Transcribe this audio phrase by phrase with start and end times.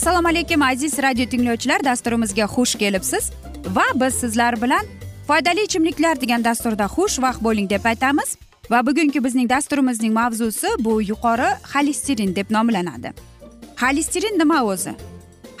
[0.00, 1.84] assalomu alaykum aziz radio tinglovchilar.
[1.84, 3.30] Dasturimizga xush kelibsiz.
[3.76, 4.86] Va biz sizlar bilan
[5.26, 8.36] foydali ichimliklar degan dasturda xush vaqt bo'ling deb aytamiz.
[8.70, 13.12] Va bugungi bizning dasturimizning mavzusi bu yuqori xolesterin deb nomlanadi.
[13.80, 14.94] Xolesterin nima o'zi?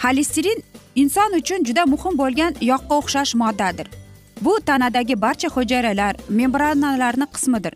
[0.02, 0.62] Xolesterin
[0.94, 3.86] inson uchun juda muhim bo'lgan yog'ga o'xshash moddadir.
[4.40, 7.74] Bu tanadagi barcha hujayralar membranalarni qismidir.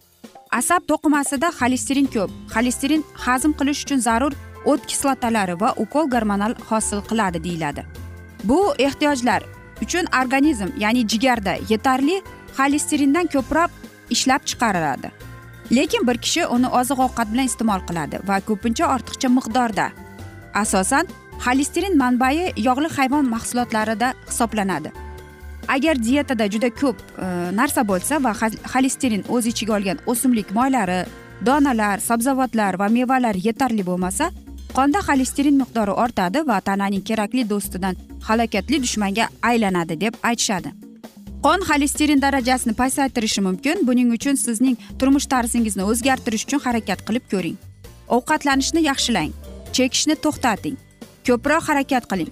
[0.51, 2.31] Asab to'qimasida xolesterin ko'p.
[2.55, 4.33] Xolesterin hazm qilish uchun zarur
[4.65, 7.83] o't kislotalari va ukol gormonal hosil qiladi deyiladi.
[8.45, 9.43] Bu ehtiyojlar
[9.83, 12.17] uchun organizm ya'ni jigarda yetarli
[12.59, 13.71] xolesterindan ko'proq
[14.11, 15.09] ishlab chiqariladi.
[15.77, 19.87] Lekin bir kishi uni oziq ovqat bilan iste'mol qiladi va ko'pincha ortiqcha miqdorda.
[20.63, 21.07] Asosan
[21.45, 25.04] xolesterin manbai yog'li hayvon mahsulotlarida hisoblanadi.
[25.69, 27.27] Agar dietada juda ko'p e,
[27.61, 28.33] narsa bo'lsa va
[28.73, 31.01] xolesterin o'z ichiga olgan o'simlik moylari
[31.47, 34.31] donalar sabzavotlar va mevalar yetarli bo'lmasa
[34.77, 37.95] qonda xolesterin miqdori ortadi va tananing kerakli do'stidan
[38.29, 40.73] halokatli dushmanga aylanadi deb aytishadi.
[41.45, 43.87] Qon xolesterin darajasini pasaytirishi mumkin.
[43.87, 47.59] Buning uchun sizning turmush tarzingizni o'zgartirish uchun harakat qilib ko'ring.
[48.17, 49.33] Ovqatlanishni yaxshilang.
[49.77, 50.77] Chekishni to'xtating.
[51.27, 52.31] Ko'proq harakat qiling.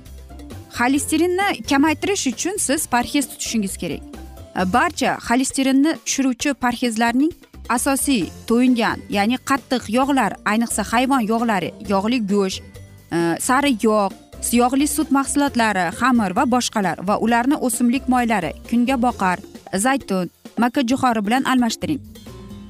[0.78, 4.03] Xolesterinni kamaytirish uchun siz parhez tutishingiz kerak.
[4.60, 7.33] E, barcha xolesterinni tushiruvchi parhezlarning
[7.77, 14.15] asosiy to'yingan ya'ni qattiq yog'lar ayniqsa hayvon yog'lari yog'li go'sht e, sari sariq yog'
[14.62, 19.39] yog'li sut mahsulotlari xamir va boshqalar va ularni o'simlik moylari kungaboqar
[19.84, 20.31] zaytun
[20.62, 22.00] makkajo'xori bilan almashtiring.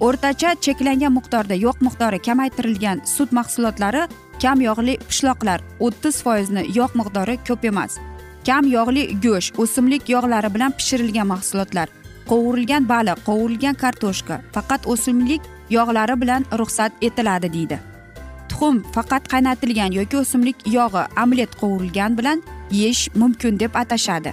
[0.07, 4.03] O'rtacha cheklangan miqdorda yog' miqdori kamaytirilgan sut mahsulotlari
[4.43, 7.93] kam yog'li pishloqlar o'ttiz foizni yog' miqdori ko'p emas.
[8.47, 11.89] Kam yog'li go'sht o'simlik yog'lari bilan pishirilgan mahsulotlar
[12.31, 15.43] qovurilgan baliq qovurilgan kartoshka faqat o'simlik
[15.77, 17.79] yog'lari bilan ruxsat etiladi deydi.
[18.49, 24.33] Tuxum faqat qaynatilgan yoki o'simlik yog'i omlet qovurilgan bilan yeyish mumkin deb atashadi.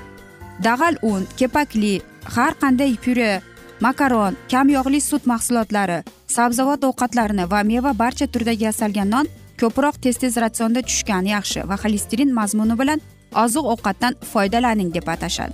[0.66, 1.94] Dag'al un kepakli
[2.36, 3.42] har qanday pyure
[3.86, 6.00] makaron kam yog'li sut mahsulotlari
[6.36, 9.28] sabzavot ovqatlarini va meva barcha turdagi yasalgan non
[9.62, 11.64] ko'proq tez tez ratsionda tushgani yaxshi.
[11.70, 13.00] Va xolesterin mazmuni bilan
[13.44, 15.54] oziq ovqatdan foydalaning deb atashadi.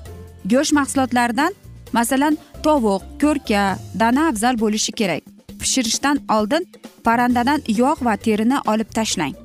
[0.51, 1.53] Go'sht mahsulotlaridan
[1.93, 3.63] masalan tovuq ko'rka
[3.99, 5.23] dana afzal bo'lishi kerak.
[5.59, 6.63] Pishirishdan oldin
[7.07, 9.35] parandadan yog' va terini olib tashlang.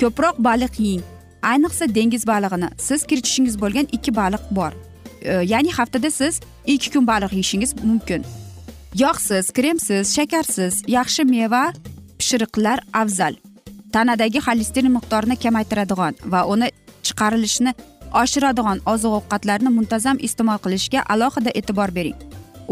[0.00, 1.02] Ko'proq baliq yeng
[1.52, 2.68] ayniqsa dengiz balig'ini.
[2.78, 4.72] Siz kiritishingiz bo'lgan ikki baliq bor.
[5.22, 8.24] E, ya'ni haftada siz ikki kun baliq yeyishingiz mumkin.
[9.02, 11.72] Yog'siz kremsiz shakarsiz yaxshi meva
[12.18, 13.34] pishiriqlar afzal.
[13.94, 16.68] Tanadagi xolesterin miqdorini kamaytiradigan va uni
[17.06, 17.72] chiqarilishini
[18.22, 22.18] oshiradigan oziq ovqatlarni muntazam iste'mol qilishga alohida e'tibor bering.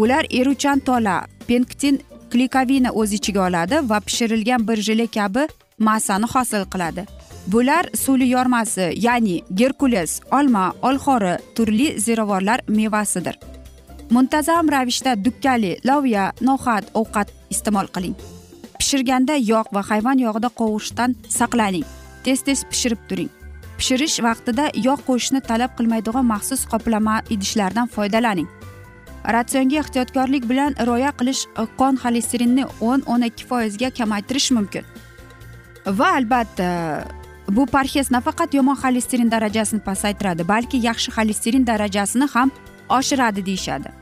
[0.03, 1.17] Ular eruvchan tola
[1.49, 2.00] penktin
[2.31, 5.47] klikovini o'z ichiga oladi va pishirilgan bir jele kabi
[5.79, 7.03] massani hosil qiladi.
[7.53, 13.38] Bular suvli yormasi ya'ni gerkules olma olxori turli ziravorlar mevasidir.
[14.11, 18.17] Muntazam ravishda dukkali loviya no'xat ovqat iste'mol qiling.
[18.79, 21.85] Pishirganda yog' va hayvon yog'ida qovushdan saqlaning.
[22.25, 23.31] Tez tez pishirib turing.
[23.79, 28.49] Pishirish vaqtida yog' qo'shishni talab qilmaydigan maxsus qoplama idishlardan foydalaning.
[29.35, 31.45] Ratsionga ehtiyotkorlik bilan rioya qilish
[31.81, 34.85] qon xolesterinni o'n o'n ikki foizga kamaytirish mumkin.
[35.99, 36.69] Va albatta
[37.49, 42.51] bu parhez nafaqat yomon xolesterin darajasini pasaytiradi balki yaxshi xolesterin darajasini ham
[42.99, 43.98] oshiradi deyishadi.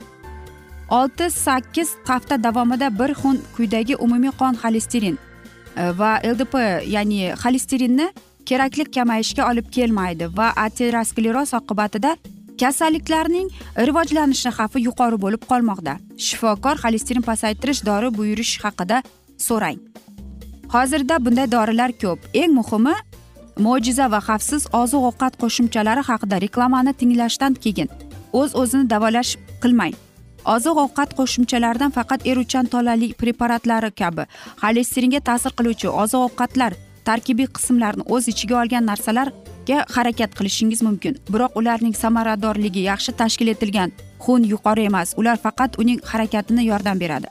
[0.90, 5.18] Olti sakkiz hafta davomida bir xun quyidagi umumiy qon xolesterin
[5.76, 6.54] e, va ldp
[6.94, 8.08] ya'ni xolesterinni
[8.46, 12.16] kerakli kamayishga olib kelmaydi va ateroskleroz oqibatida
[12.60, 13.50] kasalliklarning
[13.88, 15.98] rivojlanishi xavfi yuqori bo'lib qolmoqda.
[16.26, 19.02] Shifokor xolesterin pasaytirish dori buyurish haqida
[19.48, 19.78] so'rang.
[20.74, 22.18] Hozirda bunday dorilar ko'p.
[22.34, 22.94] Eng muhimi
[23.66, 27.88] mo'jiza va xavfsiz oziq ovqat qo'shimchalari haqida reklamani tinglashdan keyin
[28.40, 29.94] o'z o'zini davolash qilmang.
[30.54, 34.24] Oziq ovqat qo'shimchalaridan faqat eruvchan tolali preparatlari kabi.
[34.62, 36.72] Xolesteringa ta'sir qiluvchi oziq ovqatlar
[37.08, 41.18] tarkibiy qismlarni o'z ichiga olgan narsalarga harakat qilishingiz mumkin.
[41.32, 43.94] Biroq ularning samaradorligi yaxshi tashkil etilgan
[44.24, 45.14] xun yuqori emas.
[45.20, 47.28] Ular faqat uning harakatini yordam beradi.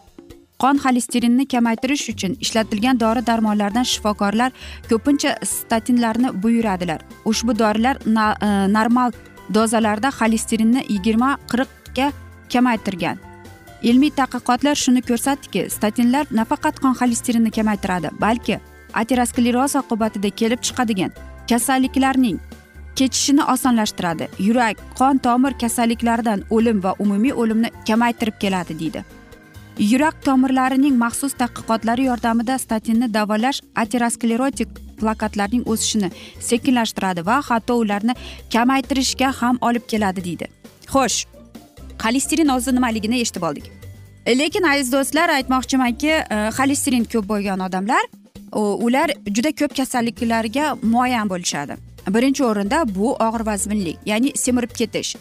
[0.61, 4.51] Qon xolesterinni kamaytirish uchun ishlatilgan dori darmonlardan shifokorlar
[4.89, 7.01] ko'pincha statinlarni buyuradilar.
[7.31, 8.47] Ushbu dorilar na, e,
[8.77, 9.11] normal
[9.57, 12.07] dozalarda xolesterinni yigirma qirqga
[12.53, 13.17] kamaytirgan.
[13.89, 18.59] Ilmiy tadqiqotlar shuni ko'rsatdiki statinlar nafaqat qon xolesterinni kamaytiradi balki
[19.01, 21.11] ateroskleroz oqibatida kelib chiqadigan
[21.49, 22.39] kasalliklarning
[22.95, 24.29] kechishini osonlashtiradi.
[24.47, 29.03] Yurak qon tomir kasalliklaridan o'lim va umumiy o'limni kamaytirib keladi deydi.
[29.91, 34.69] Yurak tomirlarining maxsus tadqiqotlari yordamida statinni davolash aterosklerotik
[34.99, 36.09] plakatlarning o'sishini
[36.49, 38.13] sekinlashtiradi va hatto ularni
[38.53, 40.47] kamaytirishga ham olib keladi deydi.
[40.93, 41.17] Xo'sh
[42.03, 43.71] xolesterin o'zi nimaligini eshitib oldik.
[44.27, 48.05] Lekin aziz do'stlar aytmoqchimanki e, xolesterin ko'p bo'lgan odamlar
[48.55, 51.77] ular juda ko'p kasalliklarga muayyan bo'lishadi.
[52.15, 55.15] Birinchi o'rinda bu og'ir vazminlik ya'ni semirib ketish.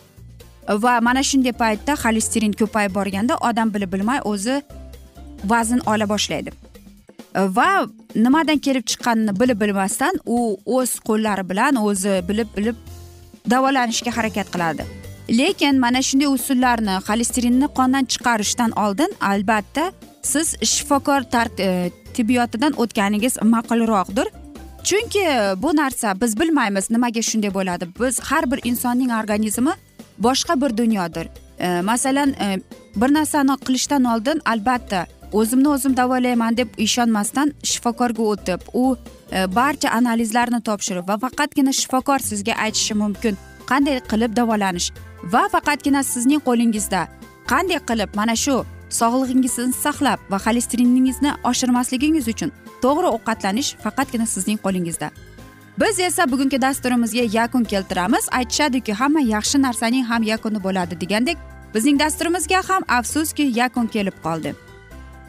[0.68, 4.62] Va mana shunday paytda xolesterin ko'payib borganda odam bilib bilmay o'zi
[5.44, 6.50] vazn ola boshlaydi.
[7.34, 12.76] Va nimadan kelib chiqqanini bilib bilmasdan u o'z qo'llari bilan o'zi bilib bilib
[13.50, 15.03] davolanishga harakat qiladi.
[15.28, 19.92] Lekin mana shunday usullarni xolesterinni qondan chiqarishdan oldin albatta
[20.22, 21.22] siz shifokor
[21.58, 24.26] e, tibbiyotidan o'tganingiz ma'qulroqdir.
[24.84, 25.24] Chunki
[25.62, 27.88] bu narsa biz bilmaymiz nimaga shunday bo'ladi.
[28.00, 29.72] Biz har bir insonning organizmi
[30.18, 31.28] boshqa bir dunyodir.
[31.58, 32.60] E, masalan e,
[32.96, 38.96] bir narsani qilishdan oldin albatta o'zimni o'zim davolayman deb ishonmasdan shifokorga o'tib u
[39.32, 43.38] e, barcha analizlarni topshirib va faqatgina shifokor sizga aytishi mumkin.
[43.70, 44.92] Qanday qilib davolanish?
[45.32, 47.02] Va faqatgina sizning qo'lingizda.
[47.50, 48.56] Qanday qilib mana shu
[49.00, 52.50] sog'lig'ingizni saqlab va xolesteriningizni oshirmasligingiz uchun
[52.82, 55.08] to'g'ri ovqatlanish faqatgina sizning qo'lingizda.
[55.80, 58.24] Biz esa bugungi dasturimizga yakun keltiramiz.
[58.38, 61.38] Aytishadiki hamma yaxshi narsaning ham yakuni bo'ladi degandek
[61.74, 64.54] bizning dasturimizga ham afsuski yakun kelib qoldi.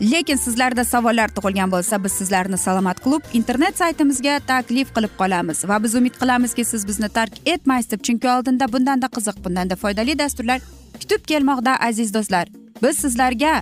[0.01, 5.63] Lekin sizlarda savollar tug'ilgan bo'lsa biz sizlarni salomat klub internet saytimizga taklif qilib qolamiz.
[5.69, 10.19] Va biz umid qilamizki siz bizni tark etmaysiz deb chunki oldinda bundanda qiziq bundanda foydali
[10.19, 10.61] dasturlar
[10.99, 12.47] kutib kelmoqda aziz do'stlar.
[12.83, 13.61] Biz sizlarga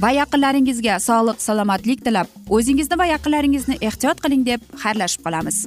[0.00, 2.26] va yaqinlaringizga sog'lik salomatlik tilab
[2.56, 5.58] o'zingizni va yaqinlaringizni ehtiyot qiling deb xayrlashib qolamiz.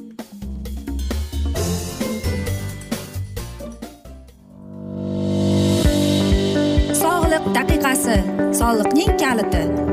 [7.02, 8.18] Sog'liq daqiqasi
[8.62, 9.93] soliqning kaliti.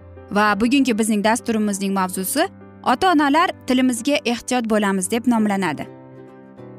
[0.31, 2.47] Va bugungi bizning dasturimizning mavzusi
[2.83, 5.87] ota onalar tilimizga ehtiyot bo'lamiz deb nomlanadi.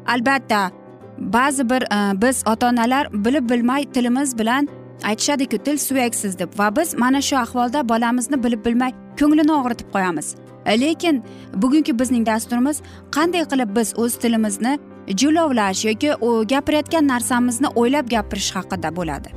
[0.07, 0.71] Albatta
[1.19, 4.69] ba'zi bir e, biz ota onalar bilib bilmay tilimiz bilan
[5.05, 10.35] aytishadiku til suyaksiz deb va biz mana shu ahvolda bolamizni bilib bilmay ko'nglini og'ritib qo'yamiz.
[10.67, 11.23] E, lekin
[11.55, 12.83] bugungi bizning dasturimiz
[13.17, 14.79] qanday qilib biz o'z tilimizni
[15.21, 16.11] jilovlash yoki
[16.55, 19.29] gapirayotgan narsamizni o'ylab gapirish haqida bo'ladi.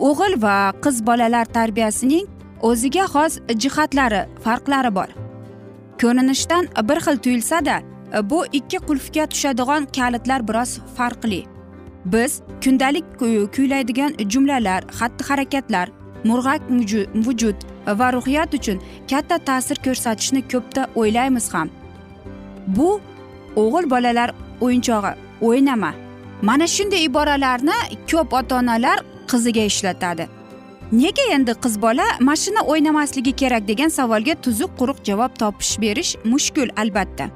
[0.00, 2.33] O'g'il va qiz bolalar tarbiyasining
[2.68, 5.10] o'ziga xos jihatlari farqlari bor.
[6.00, 7.76] Ko'rinishdan bir xil tuyulsada
[8.30, 11.40] bu ikki qulfga tushadigan kalitlar biroz farqli.
[12.12, 12.32] Biz
[12.64, 13.06] kundalik
[13.54, 15.88] kuylaydigan jumlalar xatti harakatlar
[16.28, 16.62] murg'ak
[17.26, 17.58] vujud
[17.98, 18.78] va ruhiyat uchun
[19.10, 21.68] katta ta'sir ko'rsatishni ko'pda o'ylaymiz ham.
[22.76, 23.00] Bu
[23.62, 24.30] o'g'il bolalar
[24.64, 25.12] o'yinchog'i
[25.48, 25.92] o'ynama.
[26.42, 27.78] Mana shunday iboralarni
[28.10, 28.98] ko'p ota onalar
[29.30, 30.33] qiziga ishlatadi.
[31.02, 36.68] Nega endi qiz bola mashina o'ynamasligi kerak degan savolga tuzuq quruq javob topish berish mushkul
[36.82, 37.26] albatta.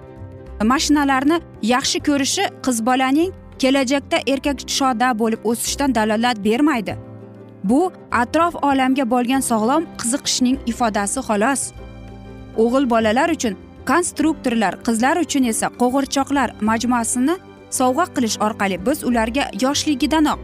[0.73, 1.37] Mashinalarni
[1.75, 3.31] yaxshi ko'rishi qiz bolaning
[3.62, 6.95] kelajakda erkak shoda bo'lib o'sishidan dalolat bermaydi.
[7.65, 7.81] Bu
[8.23, 11.62] atrof olamga bo'lgan sog'lom qiziqishning ifodasi xolos.
[12.62, 13.55] O'g'il bolalar uchun
[13.91, 17.35] konstruktorlar qizlar uchun esa qo'g'irchoqlar majmuasini
[17.79, 20.38] sovg'a qilish orqali biz ularga yoshligidanoq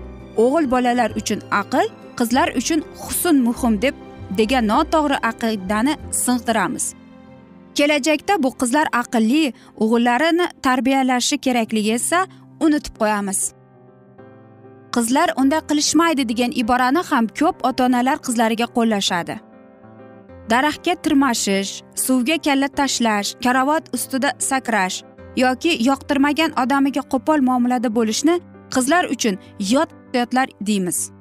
[0.45, 1.87] o'g'il bolalar uchun aql
[2.19, 3.95] qizlar uchun husn muhim deb
[4.39, 5.95] degan noto'g'ri aqidani
[6.25, 6.95] sig'diramiz.
[7.75, 9.53] Kelajakda bu qizlar aqlli
[9.83, 12.27] o'g'illarini tarbiyalashi kerakligi esa
[12.61, 13.41] unutib qo'yamiz.
[14.95, 19.37] Qizlar unday qilishmaydi degan iborani ham ko'p ota onalar qizlariga qo'llashadi.
[20.51, 21.73] Daraxtga tirmashish
[22.05, 24.97] suvga kalla tashlash karavot ustida sakrash
[25.45, 28.35] yoki yoqtirmagan odamiga qo'pol muomalada bo'lishni
[28.75, 29.35] qizlar uchun
[29.73, 31.14] yot yotlar deymiz.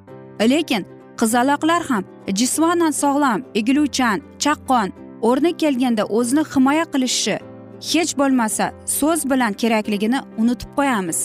[0.53, 0.85] Lekin
[1.19, 2.03] qizaloqlar ham
[2.39, 4.89] jismonan sog'lom egiluvchan chaqqon
[5.29, 7.35] o'rni kelganda o'zini himoya qilishi
[7.91, 8.65] hech bo'lmasa
[9.00, 11.19] so'z bilan kerakligini unutib qo'yamiz.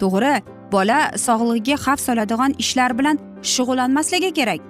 [0.00, 0.34] To'g'ri
[0.72, 3.16] bola sog'lig'iga xavf soladigan ishlar bilan
[3.52, 4.60] shug'ullanmasligi kerak.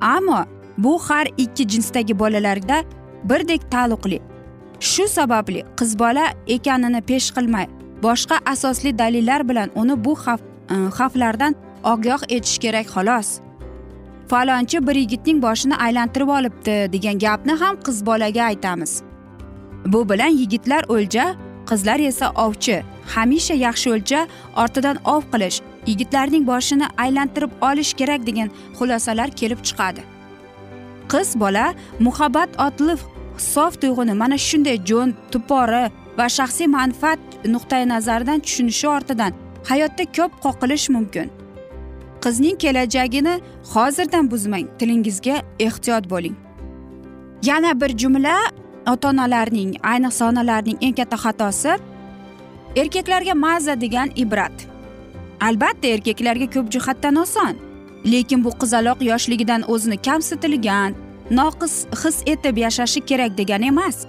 [0.00, 0.40] Ammo
[0.78, 2.84] bu har ikki jinsdagi bolalarda
[3.24, 4.18] birdek taalluqli
[4.80, 7.66] shu sababli qiz bola ekanini pesh qilmay
[8.02, 13.40] boshqa asosli dalillar bilan uni bu xavf e, xavflardan ogoh etish kerak xolos.
[14.28, 19.02] Falonchi bir yigitning boshini aylantirib olibdi degan gapni ham qiz bolaga aytamiz.
[19.86, 21.34] Bu bilan yigitlar o'lja
[21.70, 22.82] qizlar esa ovchi.
[23.14, 24.20] Hamisha yaxshi o'lja
[24.56, 28.48] ortidan ov qilish yigitlarning boshini aylantirib olish kerak degan
[28.78, 30.02] xulosalar kelib chiqadi.
[31.12, 31.74] Qiz bola
[32.06, 32.94] muhabbat otli
[33.38, 35.84] sof tuyg'uni mana shunday jo'n tupori
[36.18, 37.20] va shaxsiy manfaat
[37.54, 39.32] nuqtai nazaridan tushunishi ortidan
[39.70, 41.41] hayotda ko'p qoqilish mumkin.
[42.24, 43.34] Qizning kelajagini
[43.72, 44.66] hozirdan buzmang.
[44.78, 46.36] Tilingizga ehtiyot bo'ling.
[47.42, 48.36] Yana bir jumla
[48.92, 51.72] ota onalarning ayniqsa onalarning eng katta xatosi
[52.76, 54.56] erkaklarga maza degan ibrat.
[55.40, 57.54] Albatta erkaklarga ko'p jihatdan oson.
[58.12, 60.94] Lekin bu qizaloq yoshligidan o'zini kamsitilgan
[61.30, 64.06] noqis his etib yashashi kerak degani emas.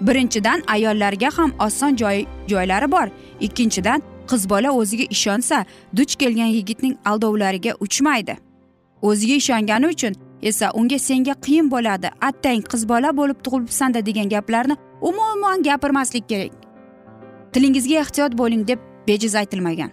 [0.00, 3.06] Birinchidan ayollarga ham oson joy joylari bor.
[3.40, 5.64] Ikkinchidan qiz bola o'ziga ishonsa
[5.96, 8.36] duch kelgan yigitning aldovlariga uchmaydi.
[9.02, 14.76] O'ziga ishongani uchun esa unga senga qiyin bo'ladi attang qiz bola bo'lib tug'ilibsanda degan gaplarni
[15.00, 16.52] umuman gapirmaslik kerak.
[17.52, 19.90] Tilingizga ehtiyot bo'ling deb bejiz aytilmagan.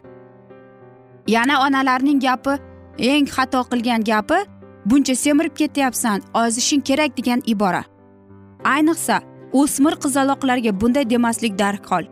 [1.27, 2.53] Yana onalarning gapi
[2.97, 4.37] eng xato qilgan gapi
[4.85, 7.83] buncha semirib ketyapsan ozishing kerak degan ibora.
[8.63, 9.21] Ayniqsa
[9.53, 12.03] o'smir qizaloqlarga bunday demaslik darhol.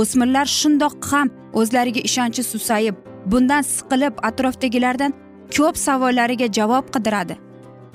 [0.00, 1.30] O'smirlar shundoq ham
[1.60, 2.94] o'zlariga ishonchi susayib
[3.32, 5.12] bundan siqilib atrofdagilardan
[5.56, 7.34] ko'p savollariga javob qidiradi.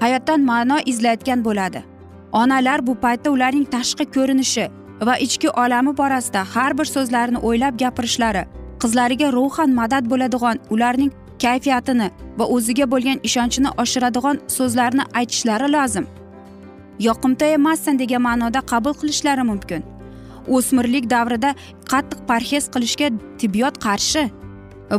[0.03, 1.83] Hayotdan ma'no izlayotgan bo'ladi.
[2.31, 4.65] Onalar bu paytda ularning tashqi ko'rinishi
[5.07, 8.43] va ichki olami borasida har bir so'zlarini o'ylab gapirishlari
[8.81, 11.11] qizlariga ruhan madad bo'ladigan ularning
[11.43, 12.07] kayfiyatini
[12.39, 16.05] va o'ziga bo'lgan ishonchini oshiradigan so'zlarni aytishlari lozim.
[17.07, 19.81] Yoqimtoy emassan degan ma'noda qabul qilishlari mumkin.
[20.55, 21.55] O'smirlik davrida
[21.91, 23.07] qattiq parhez qilishga
[23.39, 24.23] tibbiyot qarshi.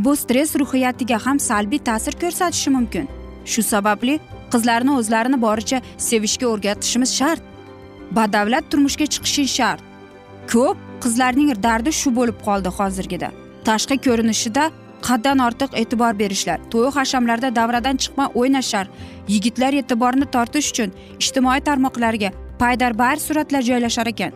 [0.05, 3.09] Bu stress ruhiyatiga ham salbiy ta'sir ko'rsatishi mumkin.
[3.53, 4.19] Shu sababli
[4.53, 5.79] qizlarni o'zlarini boricha
[6.09, 7.43] sevishga o'rgatishimiz shart.
[8.17, 9.83] Badavlat turmushga chiqishi shart.
[10.53, 13.29] Ko'p qizlarning dardi shu bo'lib qoldi hozirgida.
[13.69, 14.65] Tashqi ko'rinishida
[15.09, 18.87] haddan ortiq e'tibor berishlar to'y hashamlarda davradan chiqmay o'ynashar
[19.29, 22.31] yigitlar e'tiborni tortish uchun ijtimoiy tarmoqlarga
[22.63, 24.33] paydarbay suratlar joylashar ekan.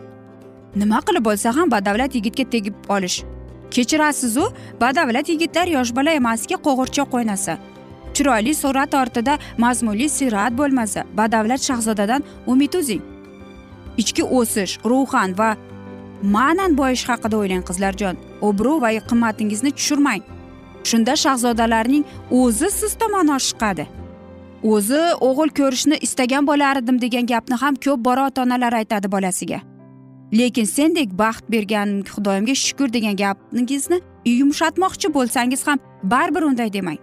[0.75, 3.17] Nima qilib bo'lsa ham badavlat yigitga tegib olish.
[3.73, 4.45] Kechirasizu
[4.81, 7.57] badavlat yigitlar yosh bola emaski qo'g'irchoq o'ynasa
[8.13, 13.01] chiroyli surat ortida mazmunli siyrat bo'lmasa badavlat shahzodadan umid uzing.
[13.97, 15.49] Ichki o'sish ruhan va
[16.35, 20.21] ma'nan boyish haqida o'ylang qizlarjon obro' va qimmatingizni tushirmang.
[20.89, 22.03] Shunda shahzodalarning
[22.41, 23.85] o'zi siz tomon oshiqadi.
[24.73, 29.72] O'zi o'g'il ko'rishni istagan bo'lardim degan gapni ham ko'p bora ota onalar aytadi bolasiga.
[30.33, 36.97] Lekin sendek baxt bergan xudoyimga shukur degan gapingizni yumshatmoqchi bo'lsangiz ham baribir unday demang.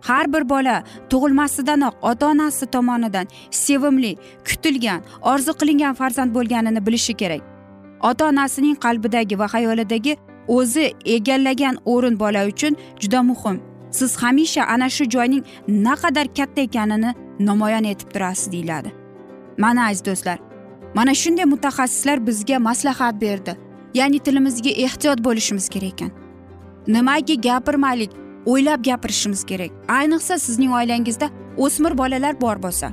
[0.00, 4.16] Har bir bola tug'ilmasidanoq ota onasi tomonidan sevimli
[4.48, 7.42] kutilgan orzu qilingan farzand bo'lganini bilishi kerak.
[8.02, 10.16] Ota onasining qalbidagi va xayolidagi
[10.48, 13.60] o'zi egallagan o'rin bola uchun juda muhim.
[13.90, 18.92] Siz hamisha ana shu joyning naqadar katta ekanini namoyon etib turasiz deyiladi.
[19.58, 20.38] Mana aziz do'stlar
[20.96, 23.56] mana shunday mutaxassislar bizga maslahat berdi.
[23.94, 26.10] Ya'ni tilimizga ehtiyot bo'lishimiz kerak ekan.
[26.94, 28.10] Nimaga gapirmaylik
[28.46, 29.70] o'ylab gapirishimiz kerak.
[29.88, 32.88] Ayniqsa sizning oilangizda o'smir bolalar bor bo'lsa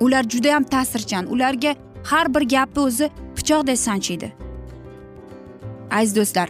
[0.00, 1.24] ular judayam ta'sirchan.
[1.26, 1.74] Ularga
[2.10, 4.32] har bir gapni o'zi pichoqdek sanchiydi.
[5.90, 6.48] Aziz do'stlar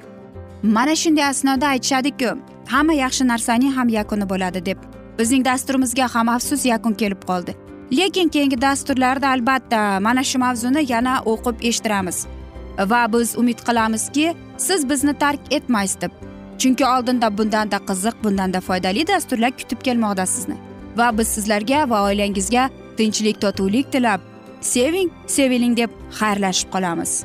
[0.62, 2.30] mana shunday asnoda aytishadiku
[2.72, 4.78] hamma yaxshi narsaning ham yakuni bo'ladi deb
[5.18, 7.63] bizning dasturimizga ham afsus yakun kelib qoldi.
[7.92, 12.26] Lekin keyingi dasturlarda albatta mana shu mavzuni yana o'qib eshittiramiz.
[12.78, 16.12] Va biz umid qilamizki siz bizni tark etmaysiz deb.
[16.58, 20.56] Chunki oldinda bundanda qiziq bundanda foydali dasturlar kutib kelmoqda sizni.
[20.96, 24.20] Va biz sizlarga va oilangizga tinchlik totuvlik tilab
[24.60, 27.24] seving seviling deb xayrlashib qolamiz.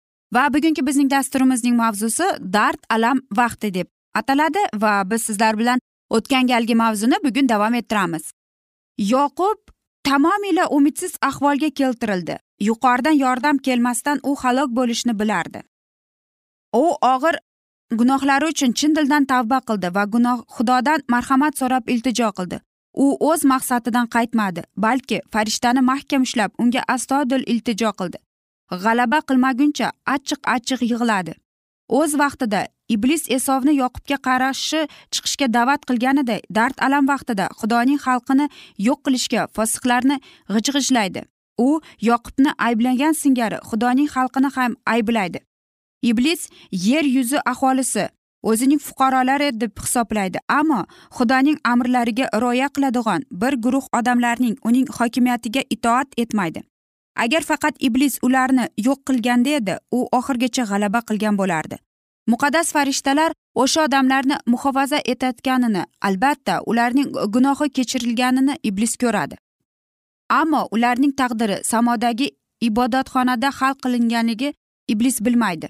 [0.33, 3.87] Va bugungi bizning dasturimizning mavzusi dard alam vaqti deb
[4.19, 8.31] ataladi va biz sizlar bilan o'tgan galgi mavzuni bugun davom ettiramiz.
[8.97, 9.59] Yoqub
[10.03, 12.37] tamomila umidsiz ahvolga keltirildi.
[12.59, 15.63] Yuqoridan yordam kelmasdan u halok bo'lishni bilardi.
[16.73, 17.35] U og'ir
[17.99, 22.61] gunohlari uchun chin dildan tavba qildi va gunoh xudodan marhamat so'rab iltijo qildi.
[23.03, 28.17] U o'z maqsadidan qaytmadi balki farishtani mahkam ushlab unga astodil iltijo qildi.
[28.71, 31.33] G'alaba qilmaguncha achchiq achchiq yig'ladi.
[31.89, 32.61] O'z vaqtida
[32.95, 34.81] iblis esovni yoqubga qarshi
[35.13, 38.47] chiqishga da'vat qilganiday dard alam vaqtida xudoning xalqini
[38.87, 40.17] yo'q qilishga fosiqlarni
[40.53, 41.21] g'ijg'ijlaydi.
[41.67, 41.69] U
[42.09, 45.39] yoqubni ayblagan singari xudoning xalqini ham ayblaydi.
[46.09, 48.07] Iblis yer yuzi aholisi
[48.49, 50.81] o'zining fuqarolari deb hisoblaydi ammo
[51.17, 56.63] xudoning amrlariga rioya qiladigan bir guruh odamlarning uning hokimiyatiga itoat etmaydi.
[57.15, 61.77] Agar faqat iblis ularni yo'q qilganda edi u oxirigacha g'alaba qilgan bo'lardi.
[62.27, 69.35] Muqaddas farishtalar o'sha odamlarni muhofaza etayotganini albatta ularning gunohi kechirilganini iblis ko'radi.
[70.29, 72.27] Ammo ularning taqdiri samodagi
[72.61, 74.53] ibodatxonada hal qilinganligi
[74.87, 75.67] iblis bilmaydi.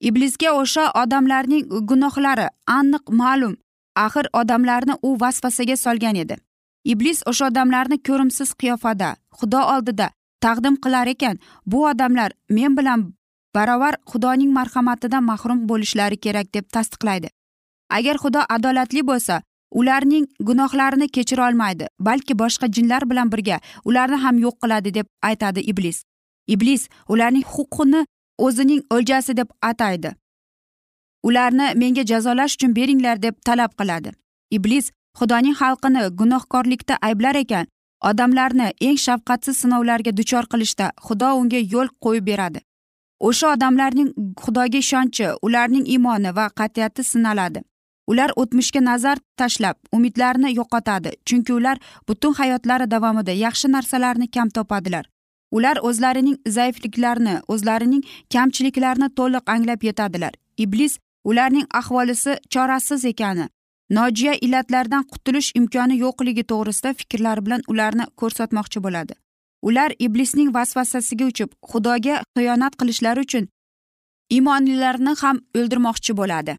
[0.00, 3.56] Iblisga o'sha odamlarning gunohlari aniq ma'lum
[3.96, 6.36] axir odamlarni u vasvasaga solgan edi.
[6.84, 11.38] Iblis o'sha odamlarni ko'rimsiz qiyofada xudo oldida taqdim qilar ekan.
[11.66, 13.14] Bu odamlar men bilan
[13.54, 17.28] barobar xudoning marhamatidan mahrum bo'lishlari kerak deb tasdiqlaydi.
[17.90, 24.38] Agar xudo adolatli bo'lsa ularning gunohlarini kechira olmaydi balki boshqa jinlar bilan birga ularni ham
[24.44, 26.04] yo'q qiladi deb aytadi iblis.
[26.46, 28.06] Iblis ularning huquqini
[28.38, 30.14] o'zining o'ljasi deb ataydi.
[31.22, 34.12] Ularni menga jazolash uchun beringlar deb talab qiladi.
[34.50, 37.66] Iblis xudoning xalqini gunohkorlikda ayblar ekan.
[38.04, 42.60] Odamlarni eng shafqatsiz sinovlarga duchor qilishda xudo unga yo'l qo'yib beradi.
[43.20, 44.10] O'sha odamlarning
[44.44, 47.62] xudoga ishonchi ularning iymoni va qat'iyati sinaladi.
[48.10, 51.76] Ular o'tmishga nazar tashlab umidlarini yo'qotadi chunki ular
[52.08, 55.04] butun hayotlari davomida yaxshi narsalarni kam topadilar.
[55.56, 60.32] Ular o'zlarining zaifliklarini o'zlarining kamchiliklarini to'liq anglab yetadilar.
[60.64, 63.48] Iblis ularning ahvolisi chorasiz ekani
[63.90, 69.14] nojiya illatlardan qutulish imkoni yo'qligi to'g'risida fikrlari bilan ularni ko'rsatmoqchi bo'ladi.
[69.68, 73.48] Ular iblisning vasvasasiga uchib xudoga xiyonat qilishlari uchun
[74.38, 76.56] imonlilarni ham o'ldirmoqchi bo'ladi.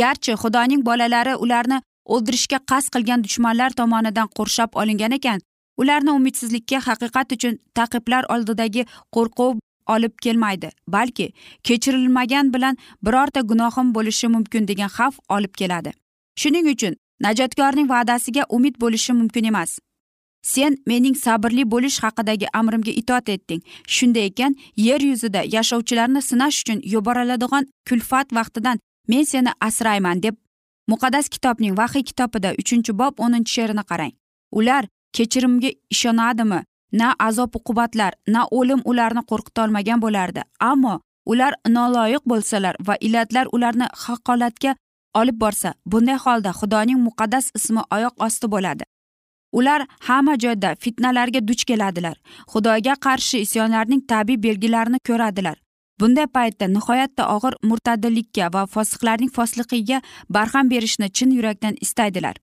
[0.00, 1.78] Garchi xudoning bolalari ularni
[2.14, 5.40] o'ldirishga qasd qilgan dushmanlar tomonidan qurshab olingan ekan
[5.82, 8.84] ularni umidsizlikka haqiqat uchun taqiblar oldidagi
[9.16, 9.60] qo'rquv
[9.94, 11.26] olib kelmaydi balki
[11.70, 15.92] kechirilmagan bilan birorta gunohim bo'lishi mumkin degan xavf olib keladi.
[16.40, 19.78] Shuning uchun najotkorning va'dasiga umid bo'lishi mumkin emas.
[20.42, 23.62] Sen mening sabrli bo'lish haqidagi amrimga itoat etding.
[23.94, 30.36] Shunday ekan yer yuzida yashovchilarni sinash uchun yuboriladigan kulfat vaqtidan men seni asrayman deb
[30.90, 34.12] muqaddas kitobning vahiy kitobida uchinchi bob o'ninchi she'rini qarang.
[34.58, 34.84] Ular
[35.16, 36.60] kechirimga ishonadimi?
[36.92, 40.42] Na azob uqubatlar na o'lim ularni qo'rqitolmagan bo'lardi.
[40.60, 40.94] Ammo
[41.26, 44.70] ular noloyiq bo'lsalar va illatlar ularni haqolatga
[45.14, 48.84] olib borsa bunday holda xudoning muqaddas ismi oyoq osti bo'ladi.
[49.52, 52.16] Ular hamma joyda fitnalarga duch keladilar.
[52.52, 55.56] Xudoga qarshi isyonlarning tabiiy belgilarini ko'radilar.
[56.00, 62.36] Bunday paytda nihoyatda og'ir murtadillikka va fosiqlarning fosliqiga barham berishni chin yurakdan istaydilar.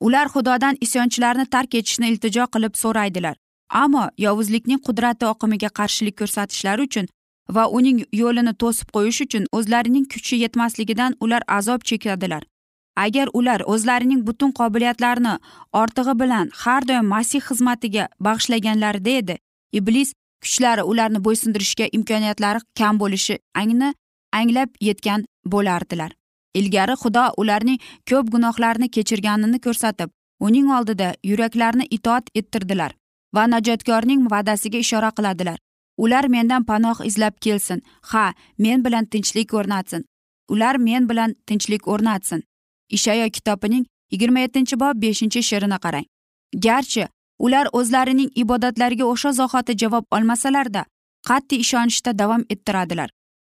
[0.00, 3.36] Ular xudodan isyonchilarni tark etishni iltijo qilib so'raydilar.
[3.82, 7.06] Ammo yovuzlikning qudrati oqimiga qarshilik ko'rsatishlari uchun
[7.50, 12.42] va uning yo'lini to'sib qo'yish uchun o'zlarining kuchi yetmasligidan ular azob chekadilar
[12.96, 15.34] agar ular o'zlarining butun qobiliyatlarini
[15.82, 19.38] ortig'i bilan har doim masih xizmatiga bag'ishlaganlarida edi
[19.72, 23.94] iblis kuchlari ularni bo'ysundirishga imkoniyatlari kam bo'lishi angni
[24.40, 26.12] anglab yetgan bo'lardilar.
[26.54, 27.78] Ilgari xudo ularning
[28.10, 30.10] ko'p gunohlarini kechirganini ko'rsatib
[30.46, 32.92] uning oldida yuraklarni itoat ettirdilar
[33.36, 35.58] va najotkorning va'dasiga ishora qiladilar.
[35.96, 37.82] Ular mendan panoh izlab kelsin.
[38.10, 40.04] Ha men bilan tinchlik o'rnatsin.
[40.48, 42.42] Ular men bilan tinchlik o'rnatsin.
[42.90, 46.06] Ishayo kitobining yigirma yettinchi bob beshinchi she'rini qarang.
[46.64, 50.84] Garchi ular o'zlarining ibodatlariga o'sha zahoti javob olmasalarda
[51.28, 53.10] qat'iy ishonishda davom ettiradilar.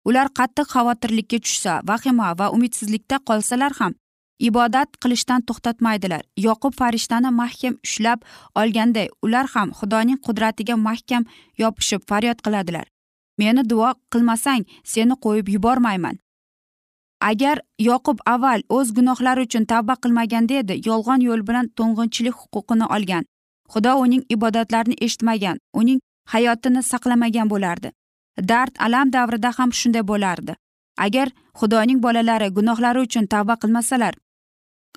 [0.09, 3.93] Ular qattiq xavotirlikka tushsa vahima va umidsizlikda qolsalar ham
[4.49, 6.23] ibodat qilishdan to'xtatmaydilar.
[6.47, 8.21] Yoqub farishtani mahkam ushlab
[8.61, 11.23] olganday ular ham xudoning qudratiga mahkam
[11.63, 12.87] yopishib faryod qiladilar.
[13.39, 16.17] Meni duo qilmasang seni qo'yib yubormayman.
[17.31, 17.57] Agar
[17.89, 23.25] yoqub avval o'z gunohlari uchun tavba qilmaganda edi yolg'on yo'l bilan to'ng'inchilik huquqini olgan.
[23.73, 26.01] Xudo uning ibodatlarini eshitmagan uning
[26.33, 27.93] hayotini saqlamagan bo'lardi.
[28.51, 30.53] Dard alam davrida ham shunday bo'lardi.
[31.07, 31.29] Agar
[31.61, 34.15] xudoning bolalari gunohlari uchun tavba qilmasalar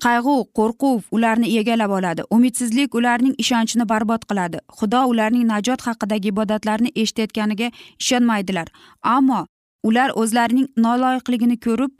[0.02, 2.22] qayg'u qo'rquv ularni egallab oladi.
[2.30, 4.58] Umidsizlik ularning ishonchini barbod qiladi.
[4.78, 8.68] Xudo ularning najot haqidagi ibodatlarini eshitayotganiga ishonmaydilar.
[9.02, 9.46] Ammo
[9.88, 11.92] ular o'zlarining noloyiqligini ko'rib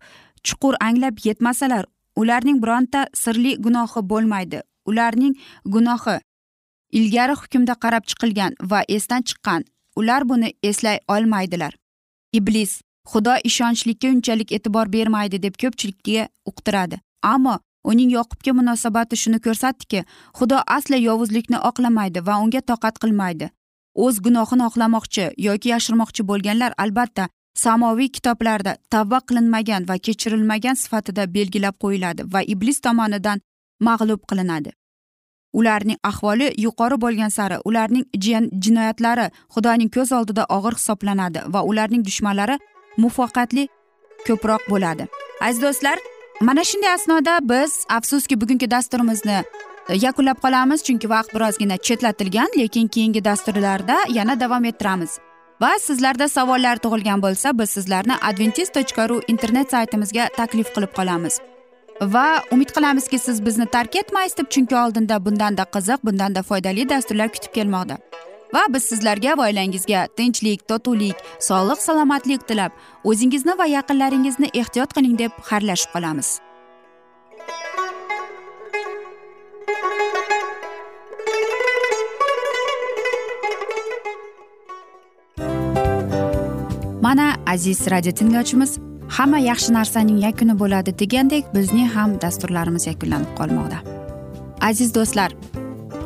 [0.47, 1.85] chuqur anglab yetmasalar
[2.17, 4.63] ularning bironta sirli gunohi bo'lmaydi.
[4.87, 5.35] Ularning
[5.75, 6.17] gunohi
[6.99, 9.65] ilgari hukmda qarab chiqilgan va esdan chiqqan.
[9.97, 11.73] Ular buni eslay olmaydilar.
[12.33, 16.97] Iblis xudo ishonchlikka unchalik e'tibor bermaydi deb ko'pchilikka uqtiradi.
[17.23, 17.59] Ammo
[17.91, 20.01] uning yoqubga munosabati shuni ko'rsatdiki
[20.39, 23.51] xudo aslo yovuzlikni oqlamaydi va unga toqat qilmaydi.
[24.05, 27.29] O'z gunohini oqlamoqchi yoki yashirmoqchi bo'lganlar albatta
[27.65, 33.39] samoviy kitoblarda tavba qilinmagan va kechirilmagan sifatida belgilab qo'yiladi va iblis tomonidan
[33.89, 34.71] mag'lub qilinadi.
[35.59, 38.05] Ularning ahvoli yuqori bo'lgan sari ularning
[38.65, 42.57] jinoyatlari xudoning ko'z oldida og'ir hisoblanadi va ularning dushmanlari
[43.03, 43.69] muvaffaqiyatli
[44.27, 45.07] ko'proq bo'ladi.
[45.47, 45.99] Aziz do'stlar
[46.41, 49.45] mana shunday asnoda biz afsuski bugungi dasturimizni
[49.89, 55.19] e, yakunlab qolamiz chunki vaqt birozgina chetlatilgan lekin keyingi dasturlarda yana davom ettiramiz.
[55.61, 61.41] Va sizlarda savollar tug'ilgan bo'lsa biz sizlarni adventis tochka ru internet saytimizga taklif qilib qolamiz.
[62.01, 67.29] Va umid qilamizki siz bizni tark etmaysiz deb chunki oldinda bundanda qiziq bundanda foydali dasturlar
[67.29, 67.99] kutib kelmoqda.
[68.55, 72.73] Va biz sizlarga va oilangizga tinchlik totuvlik sog'lik salomatlik tilab
[73.13, 76.29] o'zingizni va yaqinlaringizni ehtiyot qiling deb xayrlashib qolamiz.
[87.07, 88.79] Mana aziz radio tinglovchimiz
[89.17, 93.79] hamma yaxshi narsaning yakuni bo'ladi degandek bizning ham dasturlarimiz yakunlanib qolmoqda.
[94.71, 95.31] Aziz do'stlar